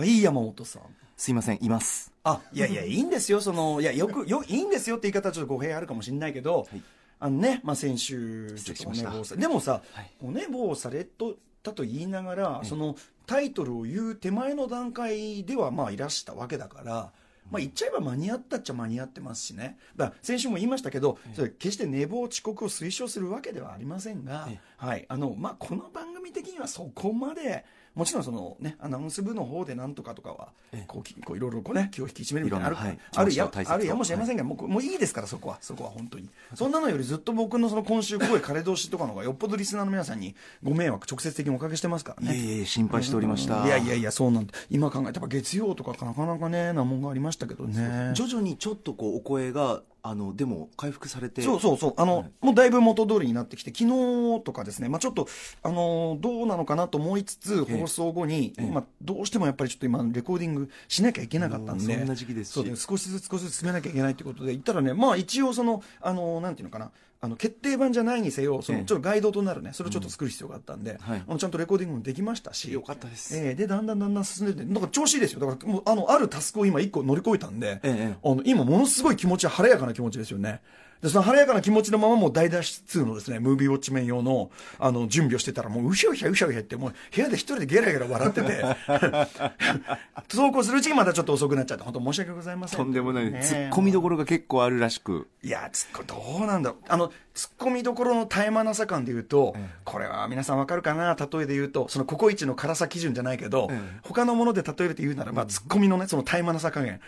[0.00, 0.82] はい山本さん。
[1.14, 2.10] すいませんいます。
[2.24, 3.42] あいやいやいいんですよ。
[3.42, 6.82] そのいやよくよいいんですよって言い方はちょっと語弊あるかもしれないけど、はい。
[7.18, 10.10] あのね、まあ、先週失ちょっとお寝坊さでもさ、はい。
[10.24, 17.12] お寝坊されとったと言いながら、そのタイトルを言う手前の段階ではまあいらしたわけだから。
[17.50, 24.58] まあ言っちゃえば間に合ったっちゃ間に合ってますしね、だから先週も言いましたけど、それ決して寝坊、遅刻を推奨するわけではありませんが、え。
[24.78, 25.04] はい。
[25.10, 30.48] あのまあ、この番組的にはそこまで、もちろんその、ね、アナウンス部の方でなんとかとかは、
[30.86, 36.28] こうきこういろいろこう、ね、気を引き締めるみたいなのある,、はいあるやあるやもしれませんが、もうもういいですから、そこは、そこは本当に。
[36.54, 42.36] そんなのよりずっと僕のその今週、声枯れ通しとかの方が、よっぽどリスナーの皆さんにご迷惑、直接的におかけしてますからね。
[42.36, 44.54] いえいえ心配しておりましたいやいやいや、そうなんだ。
[44.70, 48.12] 今考えたら、月曜とかなかなかね、なもんがありましたけどね。
[48.14, 51.42] 徐々にちょっとこうお声があのでも回復されて。
[51.42, 55.28] そうそうそう、あの、もうだいぶ元通りになってきて、昨日とかですね、まあちょっと、
[55.62, 57.80] あのどうなのかなと思いつつ、ええ。
[57.80, 58.70] 放送後に、ええ。
[58.70, 62.76] まあどうしてもやっぱりちょっと今、レコーディングしなきゃいけなかったんで、そんな時期ですし。
[62.76, 66.90] 少しずつ少しずつ進めなきゃいけないということで、言ったらね、まあ一応その、あのなんていうのかな、
[67.22, 68.84] あの決定版じゃないにせよ、そのええ。
[68.86, 71.22] ちょっとガイドとなるね、それをちょっと作る必要があったんで、はい。
[71.26, 73.36] あのちゃんとレコーディングもできましたし、よかったです。
[73.36, 75.40] ええで、だんだんだんだん進んでて、なんか調子いいですよ。
[75.40, 78.16] だから、もう、あの、あるタスクを今一個乗り越えたんで、ええ。
[78.24, 80.62] あの、今ものすごい気持ちは晴れやかな気持ちですよね。
[81.02, 88.62] で、その晴れやかな気持ちのままもう大脱出のですね、ムービーウォッチメン用の、あの、準備をしてたら、もう、うしゃうしゃうしゃうしゃって、もう、部屋で一人でゲラゲラ笑ってて、
[90.28, 92.78] 走行するうちにまたちょっと遅くなっちゃって、本当申し訳ございません。
[92.78, 96.84] とんでもない、ねツッコミどころが結構あるらしくいや、ツッコどうなんだろう。
[96.88, 101.14] あの、ツッコミどころの絶え間なさ感で言うと、これは皆さんわかるかな？
[101.14, 107.00] 例えで言うと、そのココイチの辛さ基準じゃないけど、ええ他のもので例えると言うならば、ツッコミのね、その絶え間なさ加減。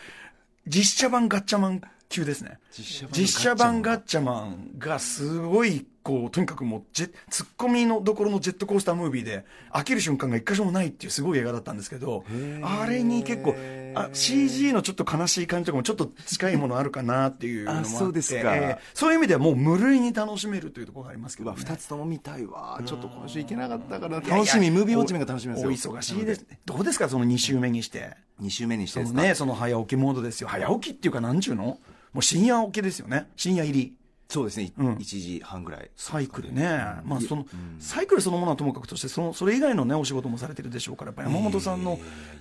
[0.66, 2.58] 実写版ガッチャマン級ですね。
[2.70, 12.24] 実実写版ガッチャマンがすごい、こう、とにかくもうジェ、ツッコミのどころのジェットコースタームービーで、飽きる瞬間が一箇所もないっていうすごい映画だったんですけど、
[12.62, 13.54] あれに結構、
[13.94, 21.56] あ CG のちょっと悲しい感じとかもちょっと近いものあるかなっていうのもあそうですかえーそういう意味ではもう無類に楽しめるというところがありますけど、ね。
[21.58, 26.58] 2つとも見たいわちょっと今週行けなかったから楽しみムービーウォッチメンが楽しみですよおお忙しいですね。
[26.64, 30.48] どうですか、その2週目にして？2週目にしてですね、その早起きモードですよ。
[30.48, 31.78] 早起きっていうか、なんちゅうの？
[32.12, 33.28] もう深夜起きですよね。
[33.36, 33.94] 深夜入り。
[34.32, 34.94] そうですね、うん。
[34.94, 35.90] 1時半ぐらい。
[35.94, 36.64] サイクルね、
[37.04, 37.46] まあその、
[37.78, 42.00] サイクルそのものはともかくとして、そのそれ以外のね、お仕事もされてるでしょうから、やっぱり山本さんの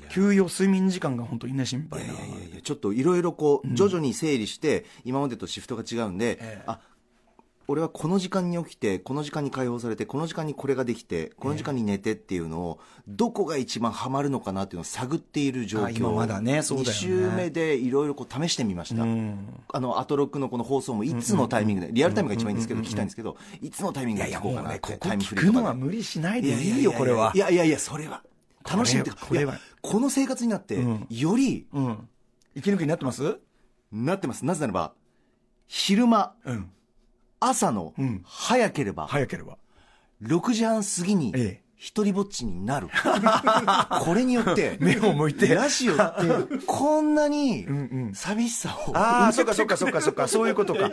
[0.09, 2.13] 休養、睡眠時間が本当にね、心配な。
[2.63, 6.63] ちょっといろいろこう徐々に整理して、今までとシフトが違うんで、ええ。
[6.66, 6.79] あ
[7.67, 27.31] 俺はこの時間に起きてこの時間に解放されてこの時間にこれができてこの時間に寝てっていうのをどこが一番ハマるのかなっていうのを探っている状況あ今まだねそうだよね2週目でいろいろ試してみました、うんあのアトロックのこの放送もいつのタイミングで、リアルタイムが一番いいんですけど、聞きたいんですけど、いつのタイミングで聞こうかなって、タイムフ聞くのリーとかでは無理しないでいいよ、これは。
[27.33, 28.22] いやいやいや、それは。
[28.69, 32.09] 楽しんで、これはこの生活になって、うんより、うん。
[32.55, 33.39] 息抜きになってます？
[33.91, 34.45] なってます。
[34.45, 34.93] なぜならば、
[35.67, 36.69] 昼間、うん。
[37.41, 39.57] 朝のうん、早ければ、早ければ。
[40.22, 42.90] 6時半過ぎにええ、一人ぼっちになる。
[44.02, 45.47] これによって、目を向いて。
[45.47, 47.66] ラジオって、 こんなに
[48.14, 50.91] 寂しさを、ああ、そっかそっかそっかそっか、そういうことか。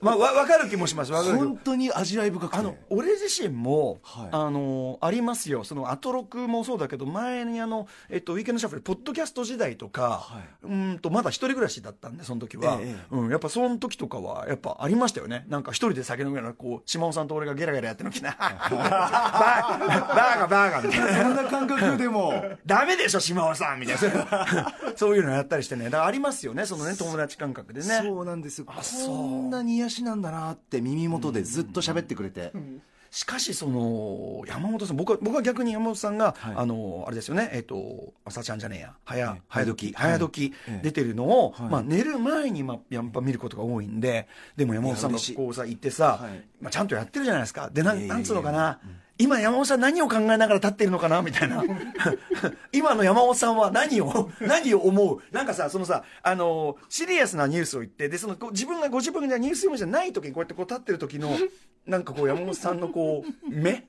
[0.00, 1.10] まあ、わ、わかる気もします。
[1.10, 2.56] わかる本当に味わい深くて。
[2.56, 4.28] あの俺自身も、はい。
[4.30, 21.22] あのありますよ、そのアトロクもそうだけど、前にあの、えっと、ウィークエンドシャッフル、ポッドキャスト時代とか、はうんとまだ一人暮らしだったんで、その時は、ええうん、やっぱその時とかは、やっぱありましたよね、なんか一人で酒飲みながら、こう島尾さんと俺がゲラゲラやってるのきな、バーバーガバーガみたいな。
[21.22, 24.74] そんな感覚でも、ダメでしょ、島尾さんみたいな。
[24.96, 25.84] そういうのやったりしてね。
[25.84, 27.86] だからありますよね、そのね、友達感覚でね。
[28.02, 28.66] そうなんですよ。
[28.68, 32.52] あそんなに癒しなんだなって耳元でずっと喋ってくれて、
[33.10, 36.54] しかし、その、山本さん、僕は、僕は逆に山本さんが、はい。
[36.56, 39.94] あの、あれですよね、えっ、と、朝ちゃんじゃねえや、早、え早時、はい。
[39.94, 40.80] 早時ええ。
[40.82, 41.68] 出てるのを、はい。
[41.70, 46.44] まあ、寝る前に、まあ、やっぱ見ることが多いんで、でも山本さんがこうさ、行ってさ、はい。
[46.60, 47.70] まあ、ちゃんとやってるじゃないですか。
[47.72, 48.78] で、なん、なんつうのかな、
[49.18, 51.64] 今山本さん何を考えながら立ってるのかなみたいな。
[52.72, 55.22] 今の山本さんは何を、何を思う？
[55.32, 61.36] なんかさ、そのさ、あの、シリアスなニュースを言って、で、その、自分がご自分がニュース読むじゃない時にこうやってこう立ってる時の、
[61.88, 63.84] なんかこう山本さんのこう、目？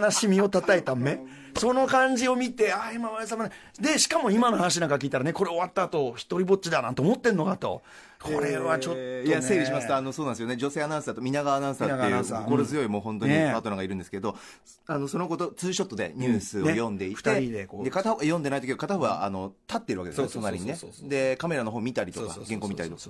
[0.00, 1.20] 悲しみを叩いた目？
[1.56, 3.50] その感じを見て、ああ、今村さんもね
[3.80, 7.82] で、しかも今の話なんか聞いたらね、これ終わった後、一人ぼっちだなんて思ってんのかと。
[8.20, 9.06] これはちょっと、ね。
[9.06, 9.28] えー。
[9.28, 10.56] いや整理しますとあのそうなんですよね。
[10.56, 14.36] 女性アナウンサーと皆川アナウンサーっていう心強いもう本当にねパートナーがいるんですけど、
[14.86, 16.72] あのそのことツーショットでニュースをね。
[16.72, 17.90] 読んでいて、二人でこう。
[17.90, 20.76] 片方読んでない時は片方はあの立ってるわけですよ隣にね。
[21.04, 23.02] でカメラの方見たりとか原稿見たりとか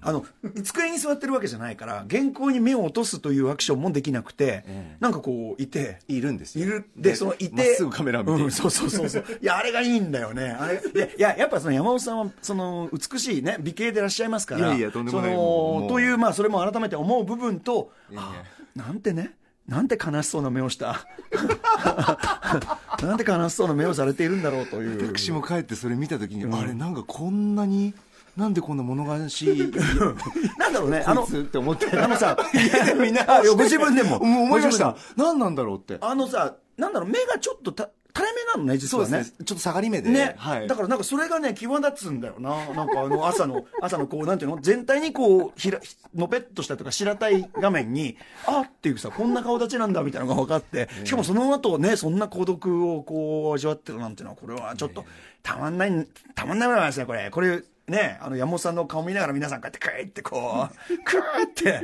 [0.00, 0.24] あの
[0.62, 5.98] 机に座ってるわけじゃないから原稿に目を落とすというアクションもできなくて、ええなんかこういて。
[6.06, 6.66] いるんですよ。
[6.66, 6.88] いる。
[6.96, 7.50] でそのいて。
[7.50, 9.24] まっすぐカメラを見て、うん、そうそうそうそう。
[9.42, 10.56] いやあれがいいんだよね。
[10.58, 18.30] あれいやいややっぱその山本さんはその美しいね美形でいらっしゃいますからいやいやとんでもないそというまあそれも改めて思う部分といやいや。
[18.76, 19.32] あなんてね？
[19.66, 21.06] なんて悲しそうな目をした？
[23.02, 25.14] なんて悲しそうな目をされているんだろうという。
[25.14, 27.92] 私も帰ってそれ見た時に、あれなんかこんなに
[28.38, 29.72] なんでこんな物悲しい？
[30.58, 31.02] なんだろうね。
[31.04, 32.36] あのって思ってあのさ
[33.00, 33.26] みんな
[33.56, 34.16] ご自分でも。
[34.18, 34.94] 思いました。
[35.16, 35.98] 何なんだろうって。
[36.00, 39.24] あのさなんだろう目がちょっとた垂れ目なのね実はね。
[39.24, 40.10] ちょっと下がり目で。
[40.10, 42.50] ね、はい、だからなんかそれがね際立つんだよな。
[42.74, 44.58] なんかあの朝の朝のこうなんていうの？
[44.60, 45.80] 全体にこうひら
[46.14, 50.88] のぺっとしたとか白たい画面にあっていうさこんな顔立ちなんだみたいなのが分かって。
[51.02, 55.04] しかもその後ねそんな孤独をこう味わってるなんていうのはこれはちょっと
[55.42, 56.06] たまんない
[56.36, 57.30] たまんないものなんですねこれ。
[57.30, 61.82] これねあの山本さんの顔見ながら皆さんこうやってクーってこうクーって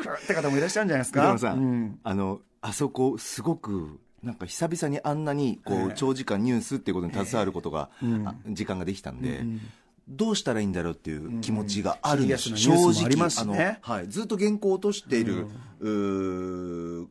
[0.00, 1.38] クーって方もいらっしゃるんじゃないですか？
[1.38, 1.98] さん、うん。
[2.02, 5.92] あのあそこすごくなんか久々にあんなにこう、ええ。
[5.94, 7.90] 長時間ニュースっていうことに携わることが、
[8.24, 9.44] あ時間ができたんで、
[10.08, 12.56] どうしたらいいんだろうっていう気持ちがあるんです、うん。
[12.56, 15.46] 正直ねあの、はい、ずっと原稿を落としている、
[15.78, 17.06] うー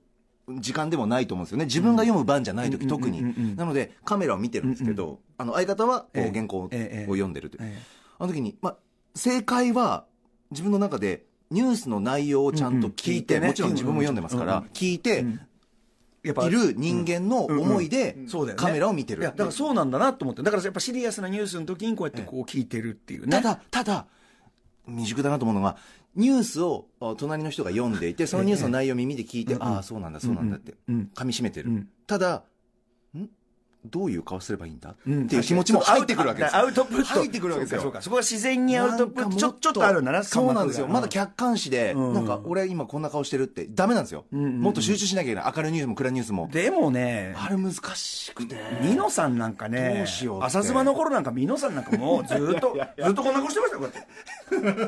[0.50, 1.66] 時間でもないと思うんですよね。
[1.66, 7.12] 自分が読む番じゃない時、特に、なのでカメラを見てるんですけど、あの相方は原稿をええ。
[7.12, 7.82] 読んでるという、ええ。
[8.20, 8.78] あの時に、まあ、
[9.16, 10.06] 正解は
[10.52, 15.26] 自分の中でニュースの内容をちゃんと聞いて,、もちろん自分も読んでますから、聞いて、
[16.24, 18.18] やっぱいる人間の思いで
[18.56, 20.44] カメラを見てるいやだからそうなんだなと思って。
[20.44, 23.32] だからやっぱシリアスなニュースの時にこうやってこう聞いてるっていうね。
[23.32, 24.08] ただただ
[24.88, 25.78] 未熟だなと思うのが
[26.16, 31.90] ニュースをあ隣の人が読んでいてそのニュースの内容を耳で聞いて、ああそうなんだそうなんだって噛み締めてる、うん。
[32.08, 32.44] ただん
[33.88, 35.24] どういう顔すればいいんだ、うん。
[35.26, 37.06] っていう気持ちも入ってくるわけですアウトプット。
[37.06, 37.82] 入ってくるわけですよ。
[38.02, 40.88] そこは自然にアウトプットちょちょっとあるんだなそうなんですよ。
[40.88, 42.14] まだ客観視で、うん。
[42.14, 45.54] なんか俺今こんな顔してるってダメなんですよ、んうんもっと集中しなきゃいけない。
[45.56, 46.50] 明るいニュースも暗いニュースも。
[46.52, 48.56] でもねあれ難しくて。
[48.82, 50.46] ミノさんなんかどねうしようって。
[50.48, 53.90] 朝妻の頃なんかミノさんなんかもうずっと ずっとこんな顔してましたよこ
[54.52, 54.88] うやって。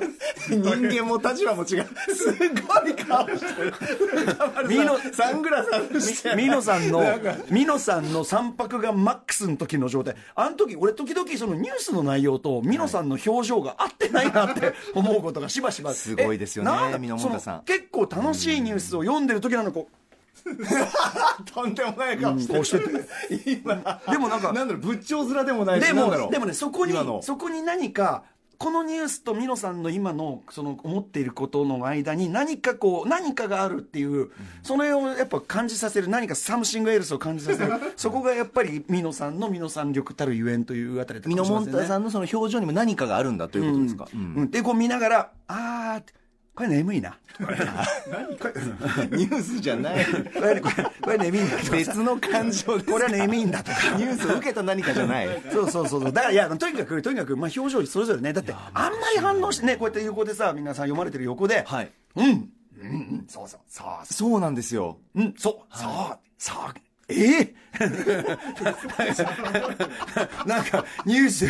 [0.50, 1.88] 人間も立場も違う。
[2.16, 3.74] すごい顔してる。
[4.68, 6.36] ミノサングラス外して。
[6.36, 7.04] ミノさんの
[7.50, 10.16] ミノさんの三泊がマックスの時の状態。
[10.36, 15.94] あの時俺時々そのニュースの内容とミノさんの表情が合ってないなって思うことがしばしば。
[15.94, 16.72] すごいですよね
[17.40, 17.62] さん。
[17.64, 19.88] 結構楽しいニュースを読んでる時なのこ
[21.54, 23.60] とんでもない顔うしてうしてて。
[23.62, 24.02] 今。
[24.10, 28.24] でもなんかなんだろう仏頂面でもないしでもでもねそこにそこに何か
[28.60, 34.32] このニュースとミノさんの今のその思っていることの間に何かこう何かがあるっていう、
[34.64, 37.72] それをやっぱ感じさせる何か something else を感じさせる。
[37.96, 44.34] そこがやっぱりミノさんのミノさん力たるゆえんというあたりみのもんたさんのその表情にも何かがあるんだということですか、うん。
[44.36, 46.14] うん、でこう見ながらあーって
[46.60, 47.18] これ眠いな。
[47.38, 47.58] これ
[48.12, 50.06] 何これニュースじゃない。
[50.06, 51.58] これこれこれ眠いんだと。
[51.58, 53.96] かさ別の感情ですこれは眠いんだとか。
[53.96, 55.42] ニュースを受けた何かじゃない。
[55.54, 56.12] そうそうそうそう。
[56.12, 58.34] だからいやとにかくとにかくまあ表情それぞれね。
[58.34, 61.92] だってあんまり反応してねこうやって横でさ皆さん読まれてる横で、はい。
[62.18, 62.26] うん。
[62.26, 62.42] うん。
[62.82, 63.26] うん。
[63.30, 63.60] そうそう。
[63.70, 64.14] そう。
[64.14, 64.98] そうなんですよ。
[65.16, 65.34] うん。
[65.38, 65.78] そう。
[65.78, 66.18] そう。
[66.38, 66.58] そう
[67.10, 67.54] ええ
[70.46, 71.46] なんかニュース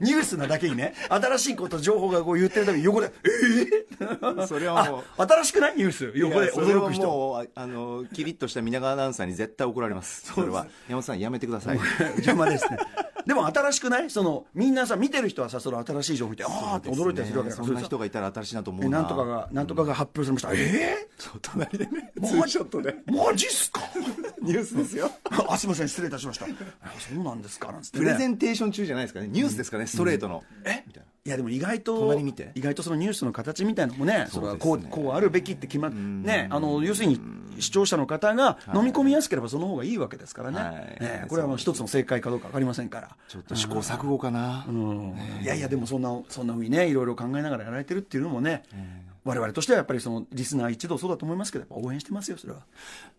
[0.00, 3.86] ニュースなだけにね新しいこと情報がこう言ってるたびに横でえ
[4.42, 5.76] えそれはもうあ新しくない？
[5.76, 6.12] ニュース。
[6.14, 10.22] 横で驚く人もうああのキリッとした皆川アナウンサーに絶対怒られます。
[10.32, 10.66] それは。
[10.88, 11.78] 山本さんやめてください。
[12.16, 12.78] 邪魔ですね
[13.28, 14.08] でも新しくない？
[14.08, 17.66] そのみんなさ見てる人はさその新しい情報見てああって驚いたりするわけだから。
[17.68, 19.02] そんな人がいたら新しいなと思うな。
[19.02, 22.94] んとかがなんとかが発表されました、ええそう隣でねマツーショットで。
[23.06, 23.82] マジっすか？
[24.40, 25.10] ニュースですよ。
[25.46, 26.46] あすいません失礼いたしました。
[26.46, 26.48] あ
[26.98, 27.70] そうなんですか？
[27.70, 29.28] なんつって、ね、プレゼンテーション中じゃないですかね。
[29.28, 30.42] ニュースですかねストレートの。
[30.64, 30.77] え？
[31.24, 32.52] いやでも意外と隣見て。
[32.54, 37.20] 意外とそのニュースの形みたいなのもねそれはこうこうあるべきって決まっねあの要するに
[37.58, 40.74] 視聴者の方が飲み込みやすければその方がいいわけですからね,、はい。
[41.00, 43.16] ねこれはもう一つの正解かどうか分かりませんから。
[43.28, 45.14] ちょっと試行錯誤かな、うん。
[45.42, 48.62] いやいやでもそんなそんなふうにねいろいろ考えながらやられてるっていうのもね、
[49.24, 52.60] 我々としてはやっぱりそのリスナー一同そうだと思いますけど応援してますよそれは。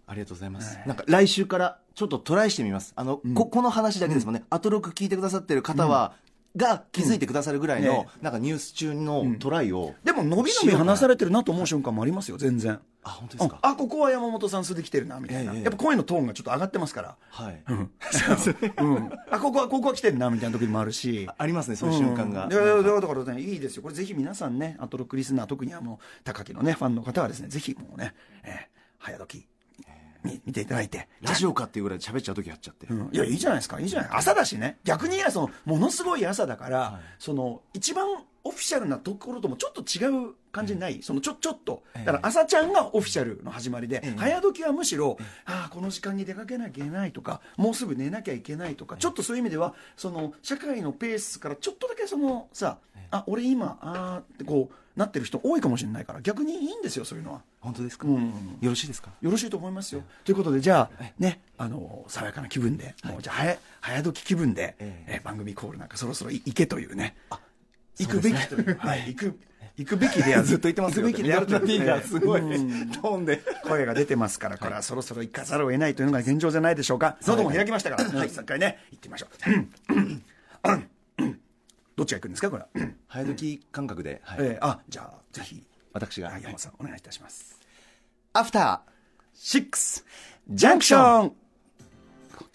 [0.07, 2.93] ありがとうございます、なんか来週からちょっとトライしてみます。
[2.95, 6.13] あの、ここの話だけですもんね、アトロク聞いてくださってる方は、
[6.55, 12.79] が気づいてくださるぐらいの、ねなんかニュース中のトライを、でも伸び伸び話されてるなと思う瞬間もありますよ全然。
[13.01, 17.15] あ本当ですか、あここは山本さん素できてるなみたいな、ええやっぱ声のトーンがちょっと上がってますから。
[17.29, 17.91] はい、うん、
[19.31, 21.29] あここはここは来てるなみたいな時もあるし。
[21.37, 23.83] ありますねそういう瞬間が、うんいやいやだからねいいですよ。
[23.83, 28.13] これぜひ皆さんねアトロックリスナー特にはもう高木のねファンの方はですねぜひもうね、
[28.43, 29.47] えー早時
[30.23, 31.65] 見見ていただいてラジオか？
[31.65, 33.09] っていうぐらい喋っちゃう時あっちゃって、うん。
[33.11, 33.79] いやいいじゃないですか。
[33.79, 34.09] いいじゃない。
[34.11, 34.77] 朝だしね。
[34.83, 38.05] 逆に言えばそのものすごい朝だから、その一番
[38.43, 41.83] オフィシャルなところともちょっと違う感じにない、そのちょちょっと。
[41.93, 52.79] だから朝ちゃんがオフィシャルの始まりで、早時はむしろ、ああこの時間に出かけなきゃいけないとかもうすぐ寝なきゃいけないとか、ちょっとそういう意味ではその社会のペースからちょっとだけそのさ、
[53.11, 57.41] あ俺今ああってこうなってる人多いかもしれないから逆にいいんですよそういうのは。
[57.61, 58.27] 本当ですか、うん。
[58.61, 59.11] よろしいですか？
[59.21, 60.03] よろしいと思いますよ。
[60.25, 65.19] ということで、じゃあ、ね、あの、爽やかな気分で、もう、じゃあ、早、早時気分で、ええ。
[65.21, 67.15] ー番組コールなんかそろそろい行けというね。
[67.97, 69.39] 行くべきという、はい、行く、
[69.77, 70.45] 行くべきである。
[70.45, 71.05] ずっと言ってますよ。
[71.07, 72.91] 行くべきであるというミノルタ P がすごいうん。
[72.91, 73.41] トーンで。
[73.65, 77.17] 声が出てますから、これはそろそろ行かざるを得ないというのが現状じゃないでしょうか。
[77.25, 79.27] 喉も開きましたから、もう一回ね、行ってみましょ
[80.65, 80.69] う。
[81.99, 82.69] どっちが行くんですか、これは？
[83.09, 84.37] 早時感覚で、はい。
[84.39, 87.59] えーあ、じゃあ、ぜひ、私が、はい山本さん、お願いいたします。
[88.31, 88.91] アフター
[89.33, 90.05] シックス
[90.47, 91.33] ジャンクション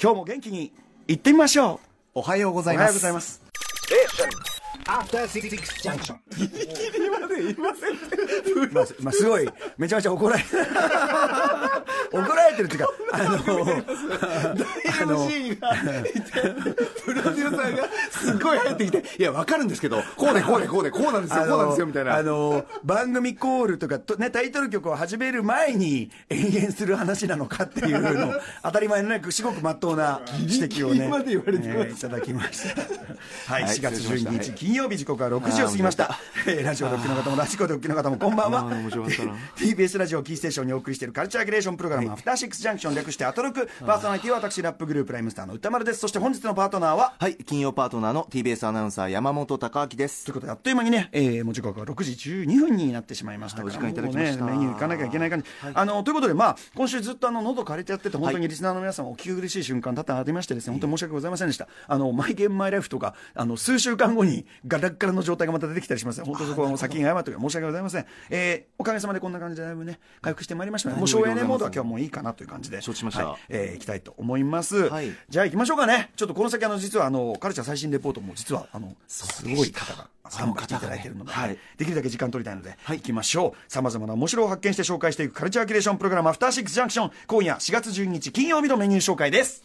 [0.00, 0.72] 今日も元気に
[1.08, 1.78] 行ってみましょ
[2.14, 2.88] おはようごうおはざいます。
[2.88, 3.42] ようございます。
[4.86, 5.50] After Six
[5.82, 6.14] Junction.
[7.60, 7.70] ま
[8.80, 10.48] あ、 まあ、すごい、めちゃめちゃ怒られて
[12.20, 16.20] 怒られてるっていうか、 あの、あの、MC がいて
[17.04, 22.16] プロデューサーがすごい入ってきていやわかるんですけどこうでこうでこうでこうなんですよあこうなんですよのみたいな。
[22.16, 32.80] あの、番組コールとかと、ね、タイトル曲を始める前に延々する話なのかっていうの、当たり前のね、すごく真っ当な指摘をね、まで言われてますえーいただきました。
[33.52, 36.18] はい、はい4月失礼しま12日金曜日時刻は6時を過ぎました。
[36.46, 38.70] えーラジオドッキの方もラジコドッキの方もこんばんは。
[39.56, 43.68] TBS ラジオキーステーションにお送りしているカルチャーキュレーションプログラム、アフターシックスジャンクション略してアトロク。
[43.80, 46.00] パーソナリティは私、ラップグループライムスターの歌丸です。
[46.00, 47.36] そして本日のパートナーは、はい。
[47.36, 50.24] 金曜パートナーの TBS アナウンサー山本貴明です。
[50.24, 53.62] ということで、あっという間にね、えーもう時刻は6時12分になってしまいました。
[53.62, 53.76] から、はい。
[53.76, 54.44] お時間いただきました。
[54.44, 55.46] ね、メニュー行かなきゃいけない感じ。
[55.74, 61.68] あの、ということで、まあ、今週ずっとあの、喉枯れてやってて、本当にリスナーの皆さんお聞き苦しい瞬間多々ありましてですね、本当に申し訳ございませんでした。
[61.86, 66.22] あの、マイゲームマイライフとか、あの、数週間後にガラッガラの状態がまた出てきたりします。
[66.24, 68.06] 本当そこはもう先に謝って申し訳ございません。
[68.30, 72.82] えーおかげさまでこんな感じでだいぶね、回復してまいりましたので、もう省エネモードは今日はもういいかなという感じで。
[72.82, 74.88] 承知しましたはいえー行きたいと思います。
[74.88, 76.10] はいじゃあ行きましょうかね。
[76.16, 83.72] ちょっとこの先、あの、実はあの、カルチャー最新レポートも実は、あの、すごい方が参加していただいているので、ねはいできるだけ時間取りたいので、はい行きましょう。
[83.72, 87.10] 様々な面白を発見して紹介していくカルチャーキュレーションプログラム、アフターシックスジャンクション。
[87.28, 89.62] 今夜4月12日金曜日のメニュー紹介です。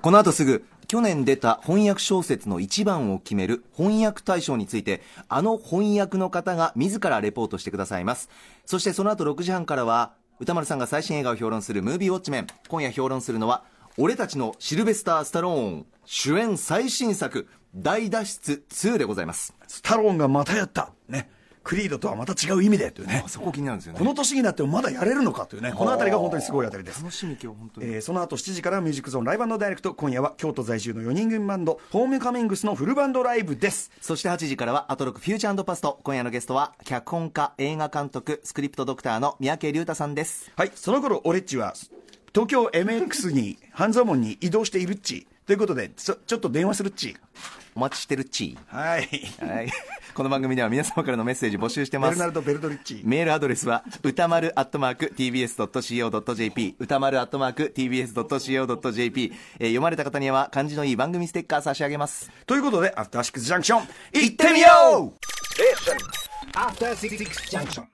[0.00, 8.30] この後すぐ去年出た翻訳小説の一番を決める翻訳大賞についてあの翻訳の方が自らレポートしてくださいます
[8.64, 13.62] そしてその後6時半からは歌丸さんが最新映画を評論するムービーウォッチメン今夜評論するのは
[13.98, 20.92] 俺たちのシルベスター・スタローン主演最新作大脱出2でございますスタローンがまたやった。
[21.08, 21.28] ね。
[21.62, 23.24] クリードとはまた違う意味でというね。
[23.26, 25.72] そこ気になるんですよねこの年になってもまだやれるのかというね。
[25.72, 27.02] このあたりが本当にすごいあたりです。
[27.02, 41.74] 楽しみ今日本当に、えーその後7時からミュージックゾーンライブダイレクト今夜は京都在住の4人組バンドホームカミングスのフルバンドライブですそして8時からはアトロクフューチャーパスト今夜のゲストは脚本家映画監督スクリプトドクターの三宅龍太さんですはいその頃オレッチは
[42.32, 47.16] 東京 MX に半蔵門に移動しているっちということでそちょっと電話するっち
[47.74, 49.08] お待ちしてるっちはい
[49.44, 49.72] はい。
[50.14, 52.26] この番組では皆様からのメッセージ募集してますベルナ。
[52.26, 62.30] ルド・ベルドリッチメールアドレスは、歌丸アットマーク tbs.co.jp、歌丸アットマーク tbs.co.jp、えー読まれた方には漢字のいい番組ステッカー差し上げます。
[62.46, 64.68] ということでアフターシックスジャンクション行ってみよ
[65.06, 67.18] う After Six
[67.50, 67.84] Junction.